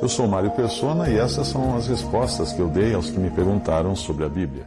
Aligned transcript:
Eu 0.00 0.08
sou 0.08 0.28
Mário 0.28 0.50
Persona 0.52 1.10
e 1.10 1.18
essas 1.18 1.48
são 1.48 1.76
as 1.76 1.88
respostas 1.88 2.52
que 2.52 2.60
eu 2.60 2.68
dei 2.68 2.94
aos 2.94 3.10
que 3.10 3.18
me 3.18 3.30
perguntaram 3.30 3.96
sobre 3.96 4.24
a 4.24 4.28
Bíblia. 4.28 4.64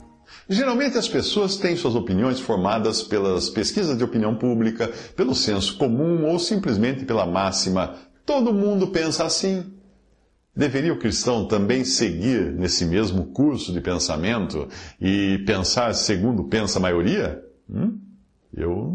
Geralmente 0.50 0.98
as 0.98 1.08
pessoas 1.08 1.56
têm 1.56 1.76
suas 1.76 1.96
opiniões 1.96 2.40
formadas 2.40 3.02
pelas 3.02 3.50
pesquisas 3.50 3.98
de 3.98 4.04
opinião 4.04 4.36
pública, 4.36 4.92
pelo 5.16 5.34
senso 5.34 5.78
comum 5.78 6.26
ou 6.26 6.38
simplesmente 6.38 7.06
pela 7.06 7.26
máxima 7.26 7.96
todo 8.26 8.54
mundo 8.54 8.88
pensa 8.88 9.26
assim. 9.26 9.74
Deveria 10.56 10.94
o 10.94 11.00
cristão 11.00 11.48
também 11.48 11.84
seguir 11.86 12.52
nesse 12.54 12.86
mesmo 12.86 13.28
curso 13.28 13.72
de 13.72 13.80
pensamento 13.80 14.68
e 15.00 15.42
pensar 15.46 15.94
segundo 15.94 16.44
pensa 16.46 16.78
a 16.78 16.82
maioria? 16.82 17.42
Hum? 17.70 18.00
Eu 18.54 18.94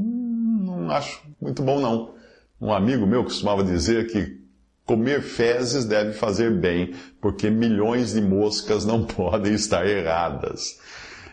não 0.61 0.91
acho 0.91 1.23
muito 1.41 1.63
bom, 1.63 1.81
não. 1.81 2.15
Um 2.61 2.73
amigo 2.73 3.07
meu 3.07 3.25
costumava 3.25 3.65
dizer 3.65 4.07
que 4.07 4.46
comer 4.87 5.21
fezes 5.21 5.85
deve 5.85 6.13
fazer 6.13 6.53
bem, 6.53 6.95
porque 7.21 7.51
milhões 7.51 8.15
de 8.15 8.23
moscas 8.23 8.87
não 8.87 9.03
podem 9.05 9.53
estar 9.53 9.87
erradas. 9.87 10.79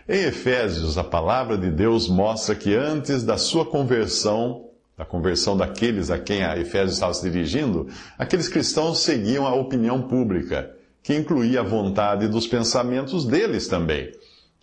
Em 0.10 0.24
Efésios, 0.24 0.98
a 0.98 1.04
palavra 1.04 1.58
de 1.58 1.70
Deus 1.70 2.10
mostra 2.10 2.56
que 2.56 2.76
antes 2.76 3.24
da 3.24 3.38
sua 3.38 3.66
conversão, 3.66 4.66
a 4.98 5.06
conversão 5.06 5.56
daqueles 5.56 6.10
a 6.10 6.20
quem 6.20 6.44
a 6.44 6.58
Efésios 6.58 6.94
estava 6.94 7.14
se 7.14 7.30
dirigindo, 7.30 7.88
aqueles 8.18 8.50
cristãos 8.50 9.00
seguiam 9.00 9.48
a 9.48 9.56
opinião 9.56 10.02
pública, 10.02 10.76
que 11.02 11.16
incluía 11.16 11.62
a 11.62 11.64
vontade 11.64 12.28
dos 12.28 12.48
pensamentos 12.48 13.24
deles 13.24 13.68
também. 13.68 14.12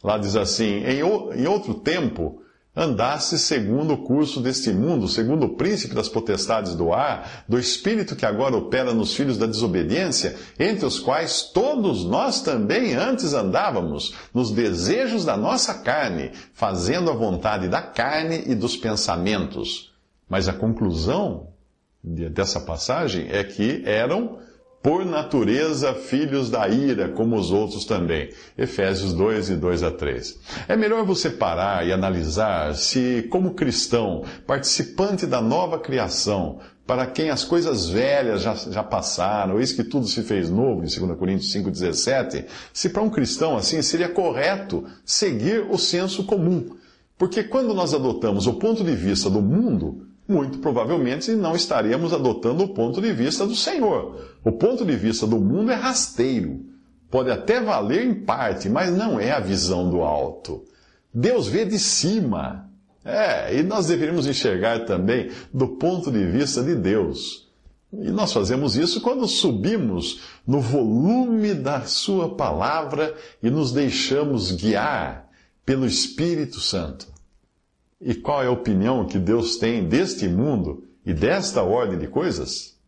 Lá 0.03 0.19
diz 0.19 0.37
assim: 0.37 0.83
em 0.85 1.47
outro 1.47 1.75
tempo, 1.75 2.40
andasse 2.75 3.39
segundo 3.39 3.95
o 3.95 3.99
curso 4.05 4.41
deste 4.41 4.73
mundo, 4.73 5.09
segundo 5.09 5.47
o 5.47 5.57
príncipe 5.57 5.95
das 5.95 6.09
potestades 6.09 6.75
do 6.75 6.93
ar, 6.93 7.45
do 7.49 7.59
espírito 7.59 8.15
que 8.15 8.25
agora 8.25 8.57
opera 8.57 8.95
nos 8.95 9.15
filhos 9.15 9.37
da 9.37 9.47
desobediência, 9.47 10.37
entre 10.59 10.87
os 10.87 10.99
quais 10.99 11.43
todos 11.43 12.05
nós 12.05 12.41
também 12.41 12.95
antes 12.95 13.35
andávamos, 13.35 14.15
nos 14.33 14.53
desejos 14.53 15.25
da 15.25 15.37
nossa 15.37 15.75
carne, 15.75 16.31
fazendo 16.55 17.11
a 17.11 17.15
vontade 17.15 17.69
da 17.69 17.83
carne 17.83 18.45
e 18.47 18.55
dos 18.55 18.77
pensamentos. 18.77 19.93
Mas 20.29 20.49
a 20.49 20.53
conclusão 20.53 21.49
dessa 22.03 22.61
passagem 22.61 23.29
é 23.31 23.43
que 23.43 23.83
eram 23.85 24.39
por 24.83 25.05
natureza 25.05 25.95
filhos 25.95 26.51
da 26.51 26.67
ira, 26.69 27.09
como 27.09 27.37
os 27.37 27.51
outros 27.51 27.85
também. 27.85 28.31
Efésios 28.57 29.13
2 29.13 29.51
e 29.51 29.57
2 29.57 29.83
a 29.83 29.91
3. 29.91 30.39
É 30.69 30.77
melhor 30.77 31.05
você 31.05 31.29
parar 31.29 31.87
e 31.87 31.93
analisar 31.93 32.75
se, 32.75 33.27
como 33.31 33.55
cristão, 33.55 34.25
participante 34.47 35.27
da 35.27 35.41
nova 35.41 35.79
criação, 35.79 36.61
para 36.87 37.07
quem 37.07 37.31
as 37.31 37.45
coisas 37.45 37.89
velhas 37.89 38.43
já, 38.43 38.55
já 38.55 38.83
passaram, 38.83 39.61
eis 39.61 39.73
que 39.73 39.85
tudo 39.85 40.09
se 40.09 40.23
fez 40.23 40.51
novo, 40.51 40.83
em 40.83 41.07
2 41.07 41.17
Coríntios 41.17 41.53
5,17, 41.55 42.47
se 42.73 42.89
para 42.89 43.03
um 43.03 43.11
cristão 43.11 43.57
assim 43.57 43.81
seria 43.81 44.09
correto 44.09 44.85
seguir 45.05 45.67
o 45.71 45.79
senso 45.79 46.25
comum. 46.25 46.75
Porque 47.17 47.45
quando 47.45 47.75
nós 47.75 47.95
adotamos 47.95 48.47
o 48.47 48.55
ponto 48.55 48.83
de 48.83 48.97
vista 48.97 49.31
do 49.31 49.43
mundo, 49.43 50.10
muito 50.31 50.59
provavelmente 50.59 51.33
não 51.33 51.57
estaremos 51.57 52.13
adotando 52.13 52.65
o 52.65 52.69
ponto 52.69 53.01
de 53.01 53.13
vista 53.13 53.47
do 53.47 53.55
Senhor. 53.55 54.37
O 54.45 54.53
ponto 54.53 54.85
de 54.85 54.97
vista 54.97 55.27
do 55.27 55.39
mundo 55.39 55.73
é 55.73 55.75
rasteiro. 55.75 56.65
Pode 57.11 57.31
até 57.31 57.61
valer 57.61 58.07
em 58.07 58.15
parte, 58.15 58.69
mas 58.69 58.93
não 58.93 59.19
é 59.19 59.33
a 59.33 59.41
visão 59.41 59.91
do 59.91 60.03
alto. 60.03 60.65
Deus 61.13 61.49
vê 61.49 61.65
de 61.65 61.79
cima. 61.79 62.71
É, 63.05 63.57
e 63.57 63.63
nós 63.63 63.87
deveríamos 63.87 64.27
enxergar 64.27 64.85
também 64.85 65.31
do 65.53 65.69
ponto 65.69 66.11
de 66.11 66.25
vista 66.25 66.63
de 66.63 66.75
Deus. 66.75 67.51
E 67.93 68.11
nós 68.11 68.33
fazemos 68.33 68.77
isso 68.77 69.01
quando 69.01 69.27
subimos 69.27 70.21
no 70.47 70.61
volume 70.61 71.55
da 71.55 71.83
Sua 71.83 72.37
palavra 72.37 73.15
e 73.43 73.51
nos 73.51 73.73
deixamos 73.73 74.53
guiar 74.53 75.29
pelo 75.67 75.87
Espírito 75.87 76.61
Santo. 76.61 77.09
E 78.01 78.15
qual 78.15 78.43
é 78.43 78.47
a 78.47 78.51
opinião 78.51 79.07
que 79.07 79.19
Deus 79.19 79.57
tem 79.59 79.87
deste 79.87 80.27
mundo 80.27 80.85
e 81.05 81.13
desta 81.13 81.63
ordem 81.63 81.99
de 81.99 82.07
coisas? 82.07 82.79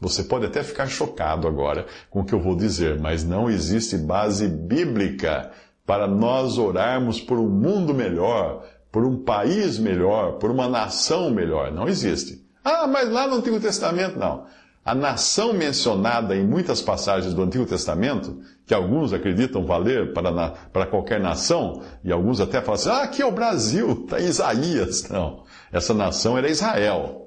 Você 0.00 0.24
pode 0.24 0.44
até 0.46 0.62
ficar 0.64 0.86
chocado 0.86 1.46
agora 1.46 1.86
com 2.10 2.20
o 2.20 2.24
que 2.24 2.34
eu 2.34 2.40
vou 2.40 2.56
dizer, 2.56 2.98
mas 2.98 3.22
não 3.22 3.48
existe 3.48 3.96
base 3.96 4.48
bíblica 4.48 5.52
para 5.86 6.08
nós 6.08 6.58
orarmos 6.58 7.20
por 7.20 7.38
um 7.38 7.48
mundo 7.48 7.94
melhor, 7.94 8.66
por 8.90 9.04
um 9.04 9.22
país 9.22 9.78
melhor, 9.78 10.38
por 10.38 10.50
uma 10.50 10.68
nação 10.68 11.30
melhor. 11.30 11.70
Não 11.70 11.86
existe. 11.86 12.44
Ah, 12.64 12.86
mas 12.88 13.08
lá 13.08 13.28
no 13.28 13.36
Antigo 13.36 13.60
Testamento, 13.60 14.18
não. 14.18 14.46
A 14.84 14.94
nação 14.94 15.54
mencionada 15.54 16.36
em 16.36 16.46
muitas 16.46 16.82
passagens 16.82 17.32
do 17.32 17.42
Antigo 17.42 17.64
Testamento, 17.64 18.40
que 18.66 18.74
alguns 18.74 19.14
acreditam 19.14 19.64
valer 19.64 20.12
para, 20.12 20.50
para 20.50 20.86
qualquer 20.86 21.18
nação, 21.18 21.80
e 22.04 22.12
alguns 22.12 22.38
até 22.38 22.60
falam 22.60 22.74
assim: 22.74 22.90
ah, 22.90 23.02
aqui 23.02 23.22
é 23.22 23.26
o 23.26 23.32
Brasil, 23.32 24.04
está 24.04 24.20
Isaías. 24.20 25.08
Não, 25.08 25.44
essa 25.72 25.94
nação 25.94 26.36
era 26.36 26.50
Israel. 26.50 27.22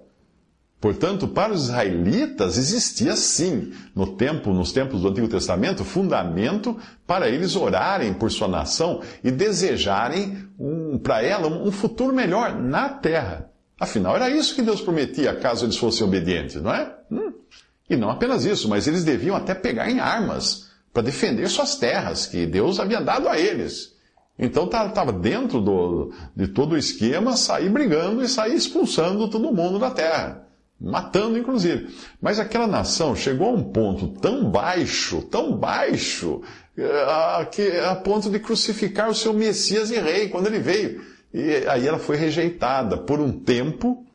Portanto, 0.80 1.28
para 1.28 1.52
os 1.52 1.64
israelitas 1.64 2.56
existia 2.60 3.16
sim, 3.16 3.74
no 3.96 4.16
tempo, 4.16 4.54
nos 4.54 4.72
tempos 4.72 5.02
do 5.02 5.08
Antigo 5.08 5.28
Testamento, 5.28 5.84
fundamento 5.84 6.78
para 7.08 7.28
eles 7.28 7.56
orarem 7.56 8.14
por 8.14 8.30
sua 8.30 8.48
nação 8.48 9.02
e 9.24 9.32
desejarem 9.32 10.48
um, 10.60 11.00
para 11.00 11.24
ela 11.24 11.48
um 11.48 11.72
futuro 11.72 12.14
melhor 12.14 12.56
na 12.56 12.90
terra. 12.90 13.50
Afinal, 13.80 14.16
era 14.16 14.30
isso 14.30 14.56
que 14.56 14.62
Deus 14.62 14.82
prometia 14.82 15.36
caso 15.36 15.66
eles 15.66 15.78
fossem 15.78 16.06
obedientes, 16.06 16.62
não 16.62 16.74
é? 16.74 16.96
Hum. 17.12 17.32
E 17.90 17.96
não 17.96 18.10
apenas 18.10 18.44
isso, 18.44 18.68
mas 18.68 18.88
eles 18.88 19.04
deviam 19.04 19.36
até 19.36 19.54
pegar 19.54 19.90
em 19.90 20.00
armas 20.00 20.70
para 20.92 21.04
defender 21.04 21.48
suas 21.48 21.76
terras 21.76 22.26
que 22.26 22.46
Deus 22.46 22.80
havia 22.80 23.00
dado 23.00 23.30
a 23.30 23.40
eles. 23.40 23.96
Então 24.38 24.66
estava 24.66 24.90
tá, 24.92 25.06
dentro 25.12 25.62
do, 25.62 26.12
de 26.36 26.48
todo 26.48 26.74
o 26.74 26.78
esquema 26.78 27.38
sair 27.38 27.70
brigando 27.70 28.24
e 28.24 28.28
sair 28.28 28.56
expulsando 28.56 29.30
todo 29.30 29.54
mundo 29.54 29.80
da 29.80 29.90
terra. 29.90 30.48
Matando, 30.80 31.40
inclusive. 31.40 31.88
Mas 32.22 32.40
aquela 32.40 32.68
nação 32.68 33.16
chegou 33.16 33.48
a 33.48 33.52
um 33.52 33.64
ponto 33.64 34.10
tão 34.20 34.50
baixo, 34.50 35.24
tão 35.24 35.58
baixo, 35.58 36.42
eh, 36.78 37.04
a, 37.08 37.48
a 37.92 37.96
ponto 37.96 38.30
de 38.30 38.40
crucificar 38.40 39.10
o 39.10 39.16
seu 39.16 39.34
Messias 39.34 39.90
e 39.90 40.00
Rei 40.00 40.30
quando 40.30 40.48
ele 40.48 40.60
veio. 40.60 41.02
E 41.34 41.68
aí 41.68 41.88
ela 41.88 42.00
foi 42.00 42.16
rejeitada 42.16 42.98
por 42.98 43.20
um 43.20 43.32
tempo, 43.32 44.06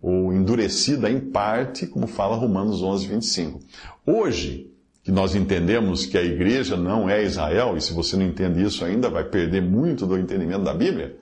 ou 0.00 0.32
endurecida 0.32 1.10
em 1.10 1.20
parte, 1.20 1.86
como 1.86 2.06
fala 2.06 2.36
Romanos 2.36 2.82
11, 2.82 3.06
25. 3.06 3.60
Hoje, 4.06 4.70
que 5.02 5.10
nós 5.10 5.34
entendemos 5.34 6.06
que 6.06 6.16
a 6.16 6.22
igreja 6.22 6.76
não 6.76 7.08
é 7.08 7.22
Israel, 7.24 7.76
e 7.76 7.80
se 7.80 7.92
você 7.92 8.16
não 8.16 8.24
entende 8.24 8.62
isso 8.62 8.84
ainda, 8.84 9.10
vai 9.10 9.24
perder 9.24 9.62
muito 9.62 10.06
do 10.06 10.18
entendimento 10.18 10.64
da 10.64 10.74
Bíblia. 10.74 11.16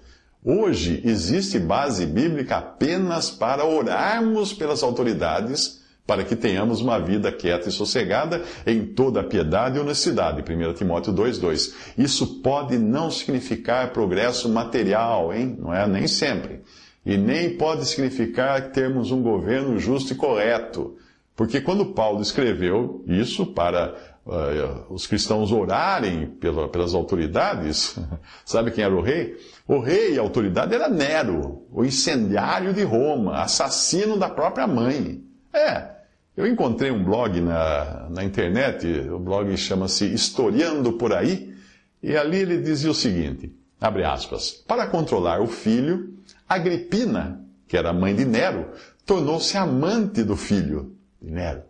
Hoje 0.45 1.03
existe 1.05 1.59
base 1.59 2.07
bíblica 2.07 2.59
apenas 2.59 3.31
para 3.31 3.65
orarmos 3.65 4.53
pelas 4.53 4.83
autoridades 4.83 5.83
para 6.09 6.25
que 6.25 6.35
tenhamos 6.35 6.81
uma 6.81 6.99
vida 6.99 7.31
quieta 7.31 7.69
e 7.69 7.73
sossegada 7.73 8.43
em 8.67 8.83
toda 8.83 9.21
a 9.21 9.25
piedade 9.25 9.77
e 9.77 9.81
honestidade. 9.81 10.41
1 10.41 10.73
Timóteo 10.73 11.13
2,2. 11.13 11.75
Isso 11.99 12.41
pode 12.41 12.79
não 12.79 13.11
significar 13.11 13.93
progresso 13.93 14.49
material, 14.49 15.35
hein? 15.35 15.59
Não 15.61 15.75
é 15.75 15.87
nem 15.87 16.09
sempre. 16.09 16.63
E 17.05 17.19
nem 17.19 17.59
pode 17.59 17.85
significar 17.85 18.71
termos 18.71 19.13
um 19.13 19.21
governo 19.21 19.79
justo 19.79 20.15
e 20.15 20.17
correto. 20.17 20.97
Porque 21.37 21.61
quando 21.61 21.93
Paulo 21.93 22.23
escreveu 22.23 23.05
isso 23.07 23.45
para 23.45 23.95
uh, 24.25 24.91
os 24.91 25.07
cristãos 25.07 25.53
orarem 25.53 26.27
pela, 26.41 26.71
pelas 26.71 26.95
autoridades, 26.95 27.99
sabe 28.47 28.71
quem 28.71 28.83
era 28.83 28.97
o 28.97 29.03
rei? 29.03 29.37
O 29.67 29.79
rei 29.79 30.15
e 30.15 30.19
a 30.19 30.23
autoridade 30.23 30.75
era 30.75 30.89
Nero, 30.89 31.67
o 31.71 31.85
incendiário 31.85 32.73
de 32.73 32.83
Roma, 32.83 33.43
assassino 33.43 34.17
da 34.17 34.31
própria 34.31 34.67
mãe. 34.67 35.23
É, 35.53 35.98
eu 36.39 36.47
encontrei 36.47 36.89
um 36.93 37.03
blog 37.03 37.41
na, 37.41 38.09
na 38.11 38.23
internet, 38.23 38.87
o 39.11 39.19
blog 39.19 39.57
chama-se 39.57 40.07
Historiando 40.07 40.93
por 40.93 41.13
Aí, 41.13 41.53
e 42.01 42.17
ali 42.17 42.39
ele 42.39 42.59
dizia 42.59 42.93
o 42.93 42.95
seguinte: 42.95 43.53
abre 43.81 44.05
aspas, 44.05 44.53
para 44.53 44.87
controlar 44.87 45.41
o 45.41 45.49
filho, 45.49 46.15
Agripina, 46.49 47.45
que 47.67 47.77
era 47.77 47.93
mãe 47.93 48.15
de 48.15 48.25
Nero, 48.25 48.69
tornou-se 49.05 49.57
amante 49.57 50.23
do 50.23 50.37
filho 50.37 50.97
de 51.21 51.29
Nero. 51.29 51.63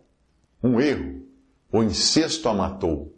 Um 0.63 0.79
erro. 0.79 1.23
O 1.71 1.81
incesto 1.81 2.47
a 2.47 2.53
matou. 2.53 3.15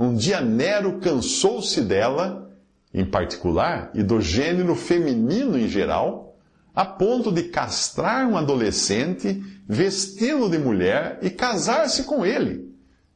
Um 0.00 0.14
dia 0.14 0.40
Nero 0.40 1.00
cansou-se 1.00 1.82
dela, 1.82 2.50
em 2.94 3.04
particular, 3.04 3.90
e 3.92 4.02
do 4.02 4.22
gênero 4.22 4.74
feminino 4.74 5.58
em 5.58 5.68
geral, 5.68 6.38
a 6.74 6.84
ponto 6.84 7.30
de 7.30 7.44
castrar 7.44 8.26
um 8.26 8.38
adolescente, 8.38 9.42
vesti-lo 9.68 10.48
de 10.48 10.58
mulher 10.58 11.18
e 11.22 11.30
casar-se 11.30 12.04
com 12.04 12.24
ele. 12.24 12.72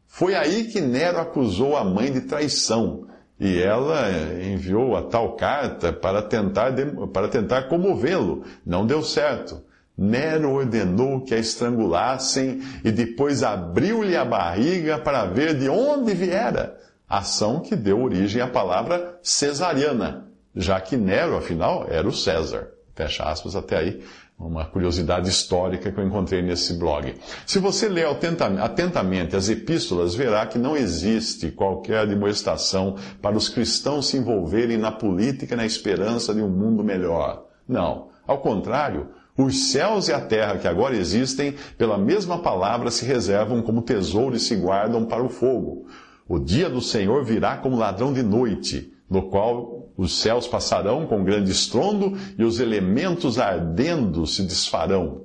Foi 0.06 0.34
aí 0.34 0.64
que 0.64 0.80
Nero 0.80 1.18
acusou 1.18 1.76
a 1.76 1.84
mãe 1.84 2.10
de 2.10 2.22
traição, 2.22 3.06
e 3.38 3.60
ela 3.60 4.10
enviou 4.42 4.96
a 4.96 5.02
tal 5.02 5.36
carta 5.36 5.92
para 5.92 6.22
tentar, 6.22 6.74
para 7.12 7.28
tentar 7.28 7.68
comovê-lo. 7.68 8.42
Não 8.66 8.84
deu 8.84 9.02
certo. 9.02 9.62
Nero 9.96 10.52
ordenou 10.52 11.20
que 11.22 11.34
a 11.34 11.38
estrangulassem 11.38 12.60
e 12.84 12.90
depois 12.90 13.42
abriu-lhe 13.42 14.16
a 14.16 14.24
barriga 14.24 14.98
para 14.98 15.24
ver 15.24 15.56
de 15.56 15.68
onde 15.68 16.14
viera. 16.14 16.78
Ação 17.08 17.60
que 17.60 17.74
deu 17.74 18.02
origem 18.02 18.42
à 18.42 18.46
palavra 18.46 19.18
cesariana, 19.22 20.28
já 20.54 20.80
que 20.80 20.96
Nero, 20.96 21.36
afinal, 21.36 21.86
era 21.88 22.06
o 22.06 22.12
César. 22.12 22.68
Fecha 22.94 23.24
aspas 23.24 23.54
até 23.54 23.76
aí. 23.76 24.02
Uma 24.38 24.64
curiosidade 24.64 25.28
histórica 25.28 25.90
que 25.90 25.98
eu 25.98 26.06
encontrei 26.06 26.40
nesse 26.40 26.74
blog. 26.74 27.12
Se 27.44 27.58
você 27.58 27.88
ler 27.88 28.06
atentamente 28.06 29.34
as 29.34 29.48
epístolas, 29.48 30.14
verá 30.14 30.46
que 30.46 30.58
não 30.58 30.76
existe 30.76 31.50
qualquer 31.50 32.06
demonstração 32.06 32.94
para 33.20 33.36
os 33.36 33.48
cristãos 33.48 34.06
se 34.06 34.16
envolverem 34.16 34.78
na 34.78 34.92
política 34.92 35.56
na 35.56 35.66
esperança 35.66 36.32
de 36.32 36.40
um 36.40 36.48
mundo 36.48 36.84
melhor. 36.84 37.46
Não. 37.68 38.10
Ao 38.26 38.38
contrário, 38.38 39.08
os 39.36 39.70
céus 39.70 40.06
e 40.06 40.12
a 40.12 40.20
terra 40.20 40.58
que 40.58 40.68
agora 40.68 40.96
existem, 40.96 41.56
pela 41.76 41.98
mesma 41.98 42.38
palavra, 42.38 42.92
se 42.92 43.04
reservam 43.04 43.60
como 43.60 43.82
tesouro 43.82 44.36
e 44.36 44.40
se 44.40 44.54
guardam 44.54 45.04
para 45.04 45.22
o 45.22 45.28
fogo. 45.28 45.86
O 46.28 46.38
dia 46.38 46.70
do 46.70 46.80
Senhor 46.80 47.24
virá 47.24 47.56
como 47.56 47.76
ladrão 47.76 48.12
de 48.12 48.22
noite, 48.22 48.92
no 49.10 49.30
qual 49.30 49.77
os 49.98 50.20
céus 50.20 50.46
passarão 50.46 51.08
com 51.08 51.24
grande 51.24 51.50
estrondo 51.50 52.16
e 52.38 52.44
os 52.44 52.60
elementos 52.60 53.36
ardendo 53.36 54.24
se 54.28 54.44
desfarão. 54.44 55.24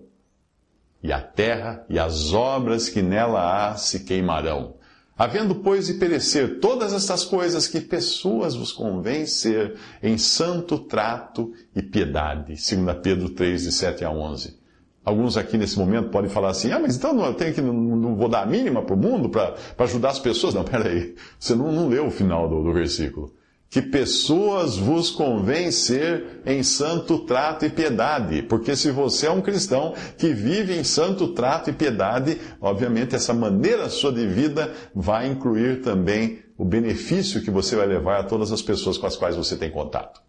E 1.03 1.11
a 1.11 1.21
terra 1.21 1.85
e 1.87 1.99
as 1.99 2.33
obras 2.33 2.89
que 2.89 3.03
nela 3.03 3.69
há 3.69 3.75
se 3.75 3.99
queimarão. 3.99 4.73
Havendo, 5.15 5.53
pois, 5.53 5.85
de 5.85 5.93
perecer 5.93 6.59
todas 6.59 6.91
estas 6.91 7.23
coisas, 7.23 7.67
que 7.67 7.79
pessoas 7.79 8.55
vos 8.55 8.71
convém 8.71 9.27
ser 9.27 9.75
em 10.01 10.17
santo 10.17 10.79
trato 10.79 11.53
e 11.75 11.83
piedade. 11.83 12.55
2 12.55 12.97
Pedro 13.03 13.29
3, 13.29 13.61
de 13.61 13.71
7 13.71 14.03
a 14.03 14.09
11. 14.09 14.57
Alguns 15.05 15.37
aqui 15.37 15.55
nesse 15.55 15.77
momento 15.77 16.09
podem 16.09 16.31
falar 16.31 16.49
assim, 16.49 16.71
ah, 16.71 16.79
mas 16.79 16.95
então 16.95 17.23
eu 17.23 17.33
tenho 17.35 17.53
que, 17.53 17.61
não, 17.61 17.73
não 17.73 18.15
vou 18.15 18.27
dar 18.27 18.41
a 18.41 18.45
mínima 18.47 18.81
para 18.81 18.95
o 18.95 18.97
mundo 18.97 19.29
para 19.29 19.55
ajudar 19.77 20.09
as 20.09 20.19
pessoas. 20.19 20.55
Não, 20.55 20.63
peraí, 20.63 21.13
você 21.37 21.53
não, 21.53 21.71
não 21.71 21.89
leu 21.89 22.07
o 22.07 22.11
final 22.11 22.49
do, 22.49 22.63
do 22.63 22.73
versículo 22.73 23.31
que 23.73 23.81
pessoas 23.81 24.77
vos 24.77 25.09
convém 25.09 25.71
ser 25.71 26.43
em 26.45 26.61
santo 26.61 27.17
trato 27.25 27.65
e 27.65 27.71
piedade. 27.71 28.43
Porque 28.43 28.75
se 28.75 28.91
você 28.91 29.25
é 29.25 29.31
um 29.31 29.41
cristão 29.41 29.95
que 30.15 30.31
vive 30.31 30.77
em 30.77 30.83
santo 30.83 31.29
trato 31.29 31.71
e 31.71 31.73
piedade, 31.73 32.37
obviamente 32.61 33.15
essa 33.15 33.33
maneira 33.33 33.89
sua 33.89 34.13
de 34.13 34.27
vida 34.27 34.71
vai 34.93 35.27
incluir 35.27 35.81
também 35.81 36.43
o 36.55 36.63
benefício 36.63 37.41
que 37.41 37.49
você 37.49 37.75
vai 37.75 37.87
levar 37.87 38.19
a 38.19 38.23
todas 38.23 38.51
as 38.51 38.61
pessoas 38.61 38.95
com 38.95 39.07
as 39.07 39.15
quais 39.15 39.35
você 39.35 39.57
tem 39.57 39.71
contato. 39.71 40.21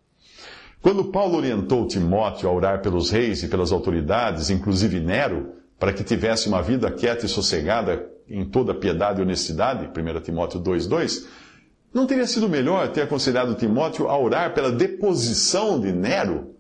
Quando 0.81 1.05
Paulo 1.05 1.37
orientou 1.37 1.87
Timóteo 1.87 2.49
a 2.49 2.52
orar 2.52 2.81
pelos 2.81 3.11
reis 3.11 3.43
e 3.43 3.49
pelas 3.49 3.73
autoridades, 3.73 4.49
inclusive 4.49 5.00
Nero, 5.00 5.52
para 5.79 5.93
que 5.93 6.02
tivesse 6.02 6.49
uma 6.49 6.62
vida 6.62 6.90
quieta 6.90 7.26
e 7.26 7.29
sossegada 7.29 8.11
em 8.26 8.47
toda 8.47 8.73
piedade 8.73 9.20
e 9.20 9.23
honestidade, 9.23 9.87
1 9.87 10.20
Timóteo 10.23 10.61
2,2, 10.61 11.26
não 11.94 12.06
teria 12.06 12.26
sido 12.26 12.49
melhor 12.49 12.88
ter 12.88 13.02
aconselhado 13.02 13.55
Timóteo 13.55 14.08
a 14.08 14.19
orar 14.19 14.52
pela 14.52 14.73
deposição 14.73 15.81
de 15.81 15.93
Nero? 15.93 16.50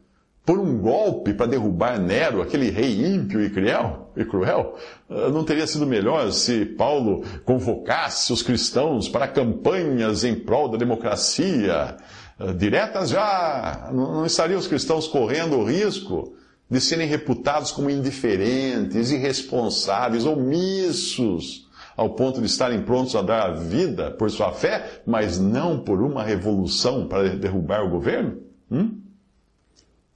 Por 0.46 0.58
um 0.60 0.78
golpe 0.78 1.34
para 1.34 1.46
derrubar 1.46 1.98
Nero, 1.98 2.40
aquele 2.40 2.70
rei 2.70 3.04
ímpio 3.04 3.42
e 3.42 3.50
cruel? 3.50 4.12
E 4.14 4.24
cruel? 4.24 4.76
Ah, 5.10 5.30
não 5.30 5.42
teria 5.42 5.66
sido 5.66 5.86
melhor 5.86 6.30
se 6.32 6.64
Paulo 6.64 7.24
convocasse 7.44 8.32
os 8.32 8.42
cristãos 8.42 9.08
para 9.08 9.26
campanhas 9.26 10.22
em 10.22 10.34
prol 10.34 10.68
da 10.68 10.76
democracia? 10.76 11.96
Ah, 12.38 12.52
diretas 12.52 13.10
já? 13.10 13.90
Não 13.92 14.24
estariam 14.24 14.60
os 14.60 14.68
cristãos 14.68 15.08
correndo 15.08 15.56
o 15.56 15.64
risco 15.64 16.34
de 16.70 16.80
serem 16.80 17.08
reputados 17.08 17.72
como 17.72 17.90
indiferentes, 17.90 19.10
irresponsáveis, 19.10 20.24
omissos? 20.24 21.63
Ao 21.96 22.10
ponto 22.10 22.40
de 22.40 22.46
estarem 22.46 22.82
prontos 22.82 23.14
a 23.14 23.22
dar 23.22 23.50
a 23.50 23.54
vida 23.54 24.10
por 24.10 24.30
sua 24.30 24.52
fé, 24.52 25.02
mas 25.06 25.38
não 25.38 25.78
por 25.78 26.02
uma 26.02 26.22
revolução 26.22 27.06
para 27.06 27.36
derrubar 27.36 27.84
o 27.84 27.90
governo? 27.90 28.42
Hum? 28.70 29.00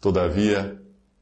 Todavia, 0.01 0.79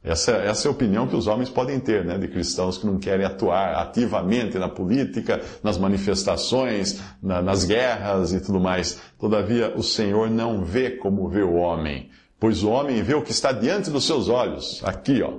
essa, 0.07 0.33
essa 0.33 0.69
é 0.69 0.71
a 0.71 0.73
opinião 0.73 1.09
que 1.09 1.17
os 1.17 1.27
homens 1.27 1.49
podem 1.49 1.81
ter, 1.81 2.05
né, 2.05 2.17
de 2.17 2.29
cristãos 2.29 2.79
que 2.79 2.87
não 2.87 2.97
querem 2.97 3.27
atuar 3.27 3.75
ativamente 3.75 4.57
na 4.57 4.69
política, 4.69 5.43
nas 5.65 5.77
manifestações, 5.77 7.01
na, 7.21 7.43
nas 7.43 7.65
guerras 7.65 8.33
e 8.33 8.41
tudo 8.41 8.61
mais. 8.61 9.01
Todavia, 9.19 9.75
o 9.77 9.83
Senhor 9.83 10.31
não 10.31 10.65
vê 10.65 10.93
como 10.93 11.29
vê 11.29 11.43
o 11.43 11.55
homem, 11.55 12.09
pois 12.39 12.63
o 12.63 12.71
homem 12.71 13.03
vê 13.03 13.15
o 13.15 13.23
que 13.23 13.33
está 13.33 13.51
diante 13.51 13.91
dos 13.91 14.07
seus 14.07 14.29
olhos. 14.29 14.81
Aqui, 14.85 15.23
ó. 15.23 15.33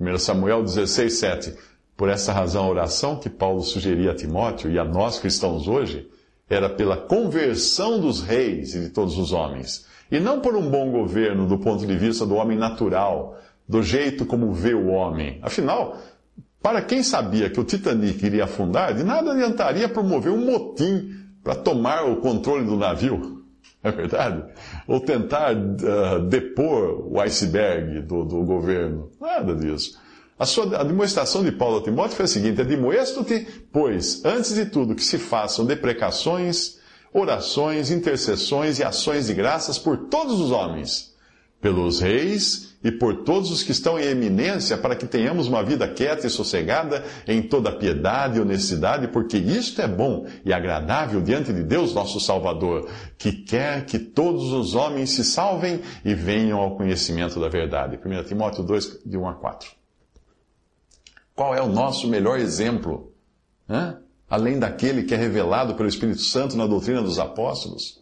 1 0.00 0.18
Samuel 0.18 0.64
16, 0.64 1.12
7. 1.12 1.54
Por 2.00 2.08
essa 2.08 2.32
razão, 2.32 2.64
a 2.64 2.68
oração 2.70 3.16
que 3.16 3.28
Paulo 3.28 3.60
sugeria 3.60 4.12
a 4.12 4.14
Timóteo 4.14 4.70
e 4.70 4.78
a 4.78 4.84
nós 4.86 5.18
cristãos 5.18 5.68
hoje 5.68 6.08
era 6.48 6.66
pela 6.66 6.96
conversão 6.96 8.00
dos 8.00 8.22
reis 8.22 8.74
e 8.74 8.80
de 8.80 8.88
todos 8.88 9.18
os 9.18 9.32
homens, 9.32 9.84
e 10.10 10.18
não 10.18 10.40
por 10.40 10.56
um 10.56 10.70
bom 10.70 10.90
governo 10.90 11.46
do 11.46 11.58
ponto 11.58 11.86
de 11.86 11.94
vista 11.98 12.24
do 12.24 12.36
homem 12.36 12.56
natural, 12.56 13.38
do 13.68 13.82
jeito 13.82 14.24
como 14.24 14.50
vê 14.50 14.72
o 14.72 14.86
homem. 14.86 15.40
Afinal, 15.42 15.98
para 16.62 16.80
quem 16.80 17.02
sabia 17.02 17.50
que 17.50 17.60
o 17.60 17.64
Titanic 17.64 18.24
iria 18.24 18.44
afundar, 18.44 18.94
de 18.94 19.04
nada 19.04 19.32
adiantaria 19.32 19.86
promover 19.86 20.32
um 20.32 20.42
motim 20.42 21.14
para 21.44 21.54
tomar 21.54 22.10
o 22.10 22.16
controle 22.16 22.64
do 22.64 22.78
navio. 22.78 23.40
É 23.82 23.90
verdade? 23.90 24.44
Ou 24.86 25.00
tentar 25.00 25.54
uh, 25.54 26.20
depor 26.28 27.02
o 27.10 27.18
iceberg 27.20 28.02
do, 28.02 28.26
do 28.26 28.42
governo. 28.42 29.10
Nada 29.18 29.54
disso. 29.54 29.98
A, 30.40 30.46
sua, 30.46 30.64
demonstração 30.64 31.44
de 31.44 31.52
Paulo 31.52 31.80
a 31.80 31.82
Timóteo 31.82 32.16
foi 32.16 32.24
a 32.24 32.28
seguinte: 32.28 32.62
Admoesto-te, 32.62 33.46
pois, 33.70 34.24
antes 34.24 34.54
de 34.54 34.64
tudo, 34.64 34.94
que 34.94 35.04
se 35.04 35.18
façam 35.18 35.66
deprecações, 35.66 36.78
orações, 37.12 37.90
intercessões 37.90 38.78
e 38.78 38.82
ações 38.82 39.26
de 39.26 39.34
graças 39.34 39.78
por 39.78 40.08
todos 40.08 40.40
os 40.40 40.50
homens, 40.50 41.14
pelos 41.60 42.00
reis 42.00 42.74
e 42.82 42.90
por 42.90 43.16
todos 43.22 43.50
os 43.50 43.62
que 43.62 43.72
estão 43.72 44.00
em 44.00 44.06
eminência, 44.06 44.78
para 44.78 44.96
que 44.96 45.04
tenhamos 45.06 45.46
uma 45.46 45.62
vida 45.62 45.86
quieta 45.86 46.26
e 46.26 46.30
sossegada 46.30 47.04
em 47.28 47.42
toda 47.42 47.70
piedade 47.70 48.38
e 48.38 48.40
honestidade, 48.40 49.08
porque 49.08 49.36
isto 49.36 49.82
é 49.82 49.86
bom 49.86 50.26
e 50.42 50.54
agradável 50.54 51.20
diante 51.20 51.52
de 51.52 51.62
Deus, 51.62 51.92
nosso 51.92 52.18
Salvador, 52.18 52.88
que 53.18 53.30
quer 53.30 53.84
que 53.84 53.98
todos 53.98 54.54
os 54.54 54.74
homens 54.74 55.10
se 55.10 55.22
salvem 55.22 55.82
e 56.02 56.14
venham 56.14 56.58
ao 56.58 56.78
conhecimento 56.78 57.38
da 57.38 57.50
verdade. 57.50 58.00
1 58.02 58.24
Timóteo 58.24 58.64
2, 58.64 59.02
de 59.04 59.18
1 59.18 59.28
a 59.28 59.34
4. 59.34 59.79
Qual 61.40 61.54
é 61.54 61.62
o 61.62 61.68
nosso 61.68 62.06
melhor 62.06 62.38
exemplo? 62.38 63.14
Além 64.28 64.58
daquele 64.58 65.04
que 65.04 65.14
é 65.14 65.16
revelado 65.16 65.74
pelo 65.74 65.88
Espírito 65.88 66.20
Santo 66.20 66.54
na 66.54 66.66
doutrina 66.66 67.00
dos 67.00 67.18
apóstolos? 67.18 67.98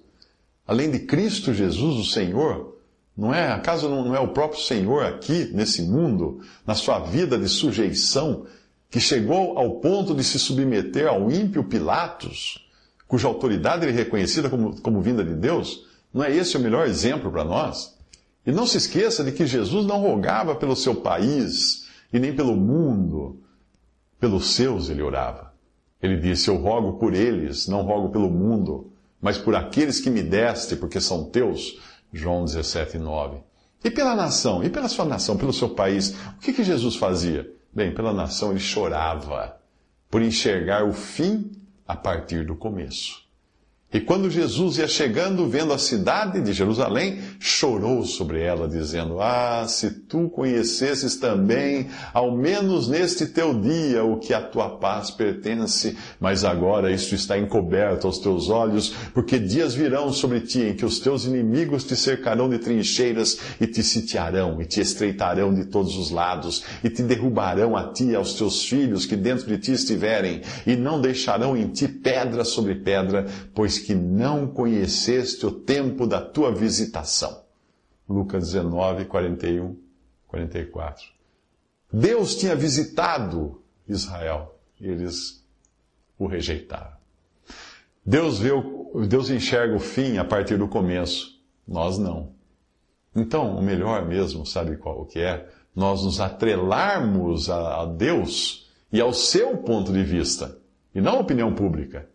Além 0.66 0.90
de 0.90 0.98
Cristo 0.98 1.54
Jesus, 1.54 2.00
o 2.00 2.04
Senhor? 2.04 2.76
Não 3.16 3.32
é? 3.32 3.52
Acaso 3.52 3.88
não 3.88 4.12
é 4.12 4.18
o 4.18 4.32
próprio 4.32 4.60
Senhor 4.60 5.04
aqui, 5.04 5.52
nesse 5.54 5.82
mundo, 5.82 6.40
na 6.66 6.74
sua 6.74 6.98
vida 6.98 7.38
de 7.38 7.48
sujeição, 7.48 8.44
que 8.90 8.98
chegou 8.98 9.56
ao 9.56 9.76
ponto 9.76 10.16
de 10.16 10.24
se 10.24 10.36
submeter 10.36 11.06
ao 11.06 11.30
ímpio 11.30 11.62
Pilatos, 11.62 12.68
cuja 13.06 13.28
autoridade 13.28 13.86
ele 13.86 13.92
reconhecida 13.92 14.50
como, 14.50 14.80
como 14.80 15.00
vinda 15.00 15.22
de 15.22 15.36
Deus? 15.36 15.86
Não 16.12 16.24
é 16.24 16.34
esse 16.34 16.56
o 16.56 16.60
melhor 16.60 16.88
exemplo 16.88 17.30
para 17.30 17.44
nós? 17.44 17.96
E 18.44 18.50
não 18.50 18.66
se 18.66 18.78
esqueça 18.78 19.22
de 19.22 19.30
que 19.30 19.46
Jesus 19.46 19.86
não 19.86 20.02
rogava 20.02 20.56
pelo 20.56 20.74
seu 20.74 20.96
país, 20.96 21.86
e 22.12 22.18
nem 22.18 22.34
pelo 22.34 22.56
mundo, 22.56 23.40
pelos 24.18 24.54
seus 24.54 24.88
ele 24.88 25.02
orava. 25.02 25.52
Ele 26.02 26.16
disse: 26.18 26.48
Eu 26.48 26.56
rogo 26.56 26.98
por 26.98 27.14
eles, 27.14 27.66
não 27.66 27.82
rogo 27.82 28.10
pelo 28.10 28.30
mundo, 28.30 28.92
mas 29.20 29.36
por 29.36 29.54
aqueles 29.54 30.00
que 30.00 30.10
me 30.10 30.22
deste, 30.22 30.76
porque 30.76 31.00
são 31.00 31.24
teus. 31.24 31.80
João 32.12 32.44
17, 32.44 32.98
9. 32.98 33.38
E 33.84 33.90
pela 33.90 34.14
nação, 34.14 34.64
e 34.64 34.70
pela 34.70 34.88
sua 34.88 35.04
nação, 35.04 35.36
pelo 35.36 35.52
seu 35.52 35.68
país, 35.68 36.14
o 36.36 36.40
que, 36.40 36.52
que 36.52 36.64
Jesus 36.64 36.96
fazia? 36.96 37.52
Bem, 37.72 37.94
pela 37.94 38.12
nação 38.12 38.50
ele 38.50 38.60
chorava 38.60 39.58
por 40.10 40.22
enxergar 40.22 40.84
o 40.84 40.92
fim 40.92 41.52
a 41.86 41.94
partir 41.94 42.46
do 42.46 42.56
começo. 42.56 43.27
E 43.90 44.00
quando 44.00 44.28
Jesus 44.28 44.76
ia 44.76 44.86
chegando, 44.86 45.48
vendo 45.48 45.72
a 45.72 45.78
cidade 45.78 46.42
de 46.42 46.52
Jerusalém, 46.52 47.20
chorou 47.40 48.04
sobre 48.04 48.42
ela, 48.42 48.68
dizendo: 48.68 49.18
Ah, 49.18 49.64
se 49.66 49.90
tu 49.90 50.28
conhecesses 50.28 51.16
também, 51.16 51.88
ao 52.12 52.36
menos 52.36 52.86
neste 52.86 53.24
teu 53.24 53.58
dia, 53.58 54.04
o 54.04 54.18
que 54.18 54.34
a 54.34 54.42
tua 54.42 54.76
paz 54.76 55.10
pertence, 55.10 55.96
mas 56.20 56.44
agora 56.44 56.92
isso 56.92 57.14
está 57.14 57.38
encoberto 57.38 58.06
aos 58.06 58.18
teus 58.18 58.50
olhos, 58.50 58.92
porque 59.14 59.38
dias 59.38 59.74
virão 59.74 60.12
sobre 60.12 60.40
ti 60.40 60.60
em 60.60 60.74
que 60.74 60.84
os 60.84 61.00
teus 61.00 61.24
inimigos 61.24 61.82
te 61.82 61.96
cercarão 61.96 62.46
de 62.50 62.58
trincheiras 62.58 63.38
e 63.58 63.66
te 63.66 63.82
sitiarão 63.82 64.60
e 64.60 64.66
te 64.66 64.82
estreitarão 64.82 65.54
de 65.54 65.64
todos 65.64 65.96
os 65.96 66.10
lados 66.10 66.62
e 66.84 66.90
te 66.90 67.02
derrubarão 67.02 67.74
a 67.74 67.90
ti 67.90 68.08
e 68.08 68.14
aos 68.14 68.34
teus 68.34 68.66
filhos 68.66 69.06
que 69.06 69.16
dentro 69.16 69.46
de 69.46 69.56
ti 69.56 69.72
estiverem 69.72 70.42
e 70.66 70.76
não 70.76 71.00
deixarão 71.00 71.56
em 71.56 71.68
ti 71.68 71.88
pedra 71.88 72.44
sobre 72.44 72.74
pedra, 72.74 73.26
pois 73.54 73.77
que 73.78 73.94
não 73.94 74.46
conheceste 74.46 75.44
o 75.46 75.50
tempo 75.50 76.06
da 76.06 76.20
tua 76.20 76.52
visitação. 76.52 77.42
Lucas 78.08 78.52
19, 78.52 79.04
41, 79.04 79.76
44. 80.26 81.06
Deus 81.92 82.36
tinha 82.36 82.54
visitado 82.54 83.62
Israel 83.86 84.58
e 84.80 84.86
eles 84.86 85.44
o 86.18 86.26
rejeitaram. 86.26 86.96
Deus, 88.04 88.38
vê 88.38 88.50
o, 88.50 89.06
Deus 89.06 89.30
enxerga 89.30 89.76
o 89.76 89.80
fim 89.80 90.18
a 90.18 90.24
partir 90.24 90.56
do 90.56 90.68
começo, 90.68 91.38
nós 91.66 91.98
não. 91.98 92.32
Então, 93.14 93.56
o 93.56 93.62
melhor 93.62 94.06
mesmo, 94.06 94.46
sabe 94.46 94.76
qual 94.76 95.02
o 95.02 95.06
que 95.06 95.20
é? 95.20 95.48
Nós 95.74 96.02
nos 96.02 96.20
atrelarmos 96.20 97.50
a, 97.50 97.82
a 97.82 97.86
Deus 97.86 98.70
e 98.92 99.00
ao 99.00 99.12
seu 99.12 99.58
ponto 99.58 99.92
de 99.92 100.02
vista, 100.02 100.58
e 100.94 101.00
não 101.00 101.16
a 101.16 101.20
opinião 101.20 101.54
pública 101.54 102.08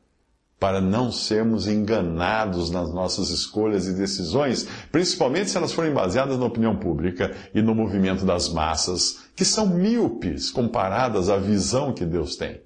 para 0.64 0.80
não 0.80 1.12
sermos 1.12 1.68
enganados 1.68 2.72
nas 2.72 2.90
nossas 2.94 3.30
escolhas 3.30 3.86
e 3.86 3.92
decisões, 3.92 4.66
principalmente 4.94 5.50
se 5.50 5.58
elas 5.58 5.74
forem 5.74 5.92
baseadas 5.92 6.40
na 6.40 6.46
opinião 6.46 6.74
pública 6.78 7.36
e 7.54 7.62
no 7.62 7.76
movimento 7.76 8.24
das 8.24 8.48
massas, 8.48 9.26
que 9.36 9.44
são 9.44 9.68
míopes 9.68 10.50
comparadas 10.50 11.28
à 11.28 11.36
visão 11.36 11.92
que 11.92 12.06
Deus 12.06 12.38
tem. 12.38 12.62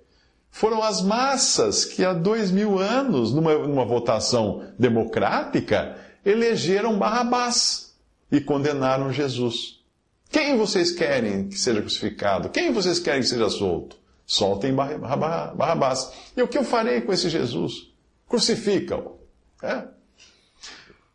Foram 0.51 0.83
as 0.83 1.01
massas 1.01 1.85
que 1.85 2.05
há 2.05 2.13
dois 2.13 2.51
mil 2.51 2.77
anos, 2.77 3.33
numa, 3.33 3.57
numa 3.65 3.83
votação 3.83 4.61
democrática, 4.77 5.97
elegeram 6.23 6.99
Barrabás 6.99 7.95
e 8.31 8.39
condenaram 8.39 9.11
Jesus. 9.11 9.79
Quem 10.29 10.55
vocês 10.55 10.91
querem 10.91 11.47
que 11.47 11.57
seja 11.57 11.81
crucificado? 11.81 12.49
Quem 12.49 12.71
vocês 12.71 12.99
querem 12.99 13.21
que 13.21 13.27
seja 13.27 13.49
solto? 13.49 13.97
Soltem 14.27 14.75
Barrabás. 14.75 16.11
E 16.35 16.41
o 16.41 16.47
que 16.49 16.57
eu 16.57 16.65
farei 16.65 16.99
com 16.99 17.13
esse 17.13 17.29
Jesus? 17.29 17.93
Crucifica-o. 18.27 19.17
É? 19.63 19.87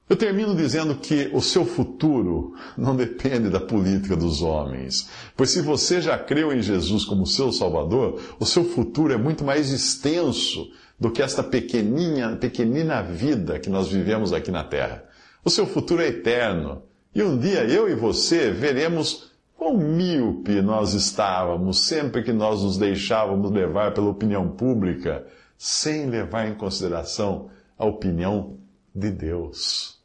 Eu 0.08 0.16
termino 0.16 0.54
dizendo 0.54 0.94
que 0.96 1.30
o 1.32 1.40
seu 1.40 1.64
futuro 1.64 2.54
não 2.76 2.96
depende 2.96 3.50
da 3.50 3.60
política 3.60 4.16
dos 4.16 4.42
homens. 4.42 5.08
Pois 5.36 5.50
se 5.50 5.60
você 5.60 6.00
já 6.00 6.18
creu 6.18 6.52
em 6.52 6.62
Jesus 6.62 7.04
como 7.04 7.26
seu 7.26 7.52
Salvador, 7.52 8.20
o 8.40 8.46
seu 8.46 8.64
futuro 8.64 9.12
é 9.12 9.16
muito 9.16 9.44
mais 9.44 9.70
extenso 9.70 10.70
do 10.98 11.10
que 11.10 11.22
esta 11.22 11.42
pequeninha, 11.42 12.36
pequenina 12.36 13.02
vida 13.02 13.58
que 13.58 13.68
nós 13.68 13.88
vivemos 13.88 14.32
aqui 14.32 14.50
na 14.50 14.64
Terra. 14.64 15.04
O 15.44 15.50
seu 15.50 15.66
futuro 15.66 16.02
é 16.02 16.08
eterno. 16.08 16.82
E 17.14 17.22
um 17.22 17.38
dia 17.38 17.64
eu 17.64 17.90
e 17.90 17.94
você 17.94 18.50
veremos 18.50 19.31
Quão 19.62 19.78
míope 19.78 20.60
nós 20.60 20.92
estávamos 20.92 21.86
sempre 21.86 22.24
que 22.24 22.32
nós 22.32 22.64
nos 22.64 22.76
deixávamos 22.76 23.48
levar 23.52 23.94
pela 23.94 24.10
opinião 24.10 24.48
pública, 24.48 25.24
sem 25.56 26.06
levar 26.06 26.48
em 26.48 26.54
consideração 26.56 27.48
a 27.78 27.86
opinião 27.86 28.58
de 28.92 29.12
Deus. 29.12 30.00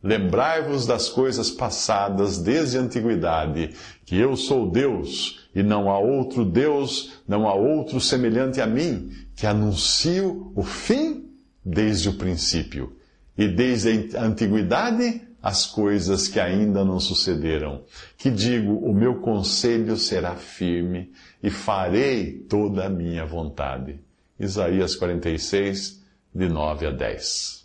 Lembrai-vos 0.00 0.86
das 0.86 1.08
coisas 1.08 1.50
passadas 1.50 2.38
desde 2.38 2.78
a 2.78 2.82
antiguidade, 2.82 3.74
que 4.06 4.16
eu 4.16 4.36
sou 4.36 4.70
Deus, 4.70 5.44
e 5.52 5.60
não 5.60 5.90
há 5.90 5.98
outro 5.98 6.44
Deus, 6.44 7.14
não 7.26 7.48
há 7.48 7.54
outro 7.54 8.00
semelhante 8.00 8.60
a 8.60 8.66
mim, 8.66 9.10
que 9.34 9.44
anuncio 9.44 10.52
o 10.54 10.62
fim 10.62 11.32
desde 11.64 12.10
o 12.10 12.14
princípio. 12.16 12.96
E 13.36 13.48
desde 13.48 14.16
a 14.16 14.22
antiguidade 14.22 15.20
as 15.44 15.66
coisas 15.66 16.26
que 16.26 16.40
ainda 16.40 16.82
não 16.86 16.98
sucederam. 16.98 17.82
Que 18.16 18.30
digo, 18.30 18.78
o 18.78 18.94
meu 18.94 19.20
conselho 19.20 19.94
será 19.94 20.34
firme 20.36 21.12
e 21.42 21.50
farei 21.50 22.32
toda 22.48 22.86
a 22.86 22.88
minha 22.88 23.26
vontade. 23.26 24.00
Isaías 24.40 24.96
46, 24.96 26.02
de 26.34 26.48
9 26.48 26.86
a 26.86 26.90
10. 26.90 27.62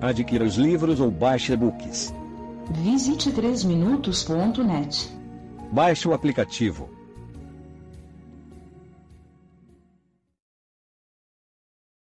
Adquira 0.00 0.44
os 0.44 0.54
livros 0.54 0.98
ou 0.98 1.10
baixe 1.10 1.52
e-books. 1.52 2.14
Visite 2.70 3.30
3minutos.net. 3.32 5.10
Baixe 5.70 6.08
o 6.08 6.14
aplicativo 6.14 6.97